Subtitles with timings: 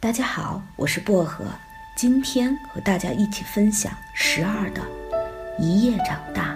[0.00, 1.44] 大家好，我是薄荷，
[1.96, 4.80] 今天和大家一起分享十二的
[5.58, 6.54] 《一夜长大，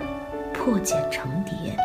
[0.54, 1.76] 破茧成蝶》。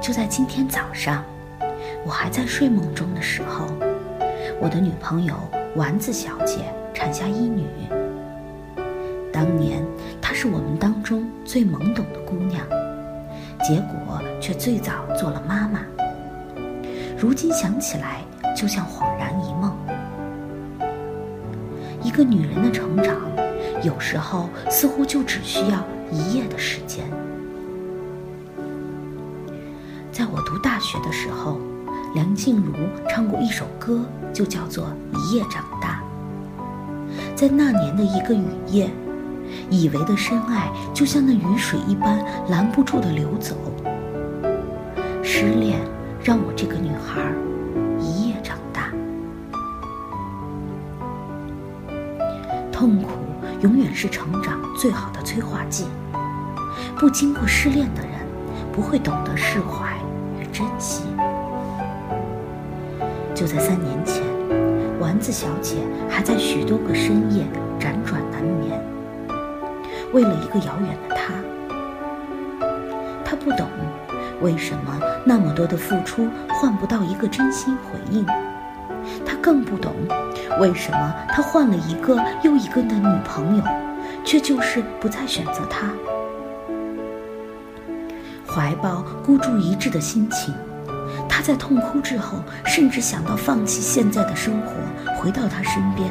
[0.00, 1.24] 就在今天早上，
[2.04, 3.66] 我还在睡梦中的时候，
[4.60, 5.34] 我的女朋友
[5.74, 7.66] 丸子小姐产下一女。
[9.32, 9.84] 当年
[10.22, 12.64] 她是我们当中最懵懂的姑娘，
[13.64, 15.80] 结果却最早做了妈妈。
[17.18, 18.20] 如今想起来，
[18.56, 19.70] 就像恍然一梦。
[22.02, 23.14] 一个女人的成长，
[23.82, 27.04] 有时候似乎就只需要一夜的时间。
[30.10, 31.58] 在我读大学的时候，
[32.14, 32.72] 梁静茹
[33.06, 34.00] 唱过一首歌，
[34.32, 34.86] 就叫做
[35.18, 36.02] 《一夜长大》。
[37.36, 38.88] 在那年的一个雨夜，
[39.68, 43.54] 以为的深爱，就像那雨水一般拦不住的流走。
[45.22, 45.78] 失恋。
[46.24, 47.22] 让我这个女孩
[52.76, 53.08] 痛苦
[53.62, 55.86] 永远是成长最好的催化剂。
[56.98, 58.10] 不经过失恋的人，
[58.70, 59.96] 不会懂得释怀
[60.38, 61.04] 与珍惜。
[63.34, 64.22] 就在三年前，
[65.00, 67.46] 丸子小姐还在许多个深夜
[67.80, 68.78] 辗转难眠，
[70.12, 71.32] 为了一个遥远的他，
[73.24, 73.66] 她不懂。
[74.42, 78.26] 为什么那么多的付出换不到一个真心回应？
[79.24, 79.92] 他更不懂，
[80.60, 83.64] 为什么他换了一个又一个的女朋友，
[84.24, 85.92] 却就是不再选择他。
[88.46, 90.54] 怀抱孤注一掷的心情，
[91.28, 94.72] 他在痛哭之后，甚至想到放弃现在的生活，
[95.16, 96.10] 回到他身边，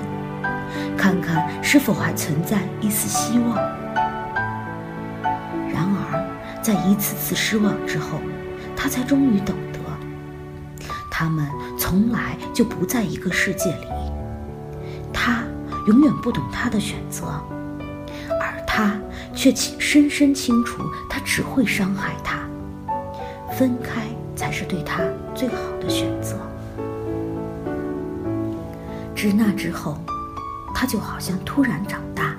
[0.95, 3.55] 看看是否还存在一丝希望。
[5.71, 8.19] 然而在一次次失望之后，
[8.75, 9.79] 他才终于懂得，
[11.09, 11.47] 他们
[11.87, 13.87] 从来就不在一个世界里。
[15.13, 15.43] 他
[15.85, 17.27] 永远不懂他的选择，
[18.41, 18.99] 而他
[19.35, 22.39] 却深深清楚，他只会伤害他。
[23.55, 25.03] 分开才是对他
[25.35, 26.35] 最好的选择。
[29.15, 29.99] 自那之后，
[30.73, 32.35] 他就好像突然长大。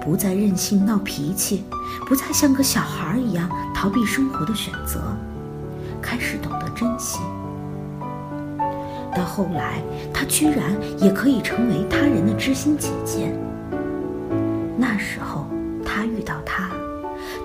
[0.00, 1.64] 不再任性闹脾气，
[2.06, 5.02] 不再像个小孩一样逃避生活的选择，
[6.00, 7.18] 开始懂得珍惜。
[9.14, 9.82] 到后来，
[10.12, 13.32] 她居然也可以成为他人的知心姐姐。
[14.76, 15.46] 那时候，
[15.84, 16.70] 他遇到她，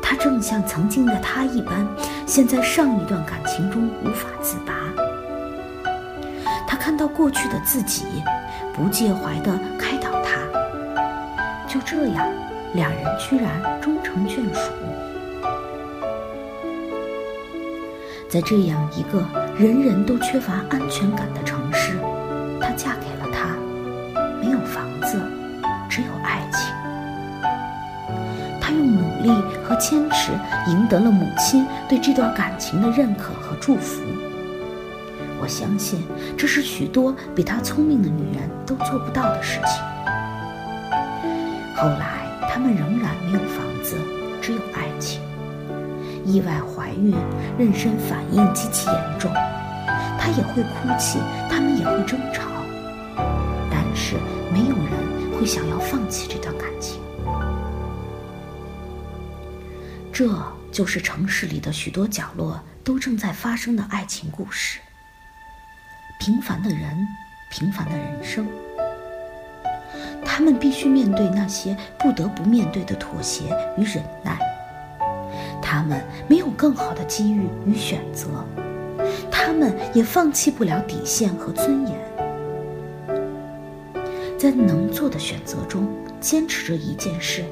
[0.01, 1.87] 他正像曾经的他一般，
[2.25, 4.73] 陷在上一段感情中无法自拔。
[6.67, 8.05] 他看到过去的自己，
[8.73, 10.37] 不介怀地开导他。
[11.67, 12.27] 就这样。
[12.73, 14.69] 两人居然终成眷属，
[18.27, 19.23] 在这样一个
[19.57, 21.97] 人人都缺乏安全感的城市，
[22.59, 23.55] 她嫁给了他，
[24.41, 25.17] 没有房子，
[25.89, 26.75] 只有爱情。
[28.59, 29.29] 她用努力
[29.63, 30.33] 和坚持
[30.69, 34.03] 赢得了母亲对这段感情的认可和祝福。
[35.39, 36.03] 我相信，
[36.37, 39.81] 这是许多比她聪明的女人都做不到的事情。
[41.75, 42.25] 后来。
[42.47, 43.97] 他们仍然没有房子，
[44.41, 44.59] 只有。
[46.25, 47.13] 意外怀孕，
[47.57, 49.31] 妊娠反应极其严重，
[50.19, 51.19] 她也会哭泣，
[51.49, 52.43] 他们也会争吵，
[53.71, 54.15] 但是
[54.51, 56.99] 没有人会想要放弃这段感情。
[60.11, 60.29] 这
[60.71, 64.79] 就是城市里的许多角落都正在发生的爱情故事。
[66.19, 67.05] 平凡的人，
[67.51, 68.47] 平凡的人生。
[70.23, 73.43] 他们必须面对那些不得不面对的妥协
[73.77, 74.37] 与忍耐。
[75.75, 78.27] 他们没有更好的机遇与选择，
[79.29, 81.99] 他们也放弃不了底线和尊严。
[84.37, 85.85] 在能做的选择中，
[86.21, 87.43] 坚持着一件事，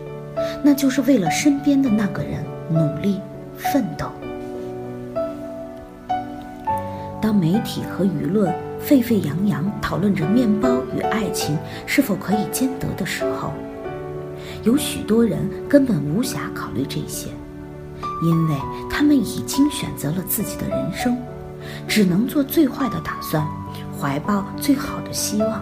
[0.63, 3.19] 那就是为了身边的那个人努力
[3.57, 4.05] 奋斗。
[7.21, 8.55] 当媒体和舆论。
[8.79, 13.53] 沸沸扬扬讨论着面包与爱情是否可以兼得的时候，
[14.63, 15.39] 有许多人
[15.69, 17.29] 根本无暇考虑这些，
[18.21, 18.55] 因为
[18.89, 21.17] 他们已经选择了自己的人生，
[21.87, 23.45] 只能做最坏的打算，
[23.99, 25.61] 怀抱最好的希望。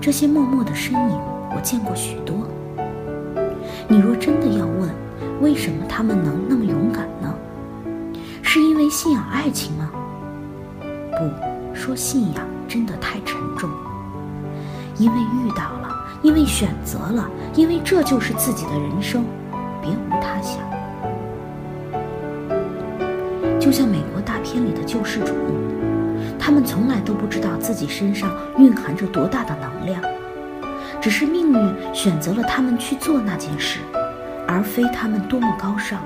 [0.00, 1.20] 这些默默的身影，
[1.54, 2.46] 我见过许多。
[3.88, 4.88] 你若真的要问，
[5.40, 7.34] 为什么他们能那么勇敢呢？
[8.42, 9.90] 是因为信仰爱情吗？
[10.80, 13.68] 不说信仰真的太沉重，
[14.96, 15.89] 因为遇到了，
[16.22, 19.24] 因为选择了，因为这就是自己的人生，
[19.80, 20.58] 别无他想。
[23.58, 25.32] 就像美国大片里的救世主，
[26.38, 30.02] 他们从来都不知道自己身上蕴含着多大的能量，
[31.00, 33.80] 只是命运选择了他们去做那件事，
[34.46, 36.00] 而非他们多么高尚。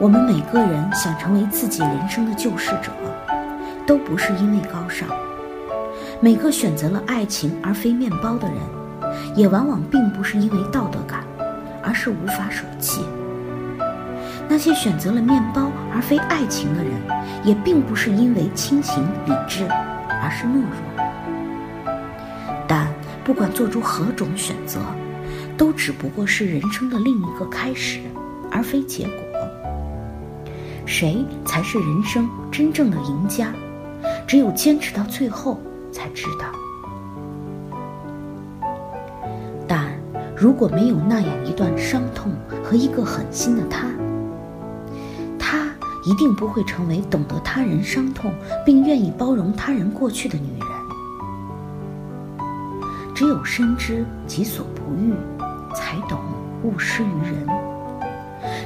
[0.00, 2.90] 我们每个人想成为自己人生的救世者，
[3.86, 5.08] 都不是因为高尚。
[6.22, 8.58] 每个选择了爱情而非面包的人，
[9.34, 11.24] 也往往并不是因为道德感，
[11.82, 13.00] 而是无法舍弃。
[14.46, 16.92] 那些选择了面包而非爱情的人，
[17.42, 19.66] 也并不是因为清醒理智，
[20.20, 20.68] 而是懦弱。
[22.68, 22.86] 但
[23.24, 24.78] 不管做出何种选择，
[25.56, 27.98] 都只不过是人生的另一个开始，
[28.50, 29.14] 而非结果。
[30.84, 33.54] 谁才是人生真正的赢家？
[34.26, 35.58] 只有坚持到最后
[35.90, 36.46] 才知道。
[39.68, 39.88] 但
[40.36, 42.32] 如果没有那样一段伤痛
[42.64, 43.86] 和一个狠心的他，
[45.38, 45.72] 他
[46.04, 48.32] 一定不会成为懂得他人伤痛
[48.64, 50.68] 并愿意包容他人过去的女人。
[53.14, 55.12] 只有深知己所不欲，
[55.74, 56.18] 才懂
[56.62, 57.46] 勿施于人。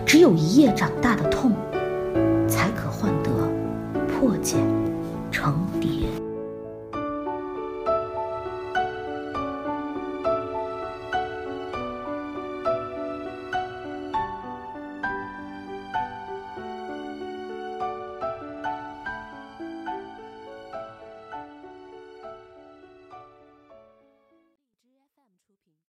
[0.06, 1.52] 只有一夜长大的痛，
[2.46, 3.30] 才可换得
[4.06, 4.60] 破茧
[5.32, 6.03] 成蝶。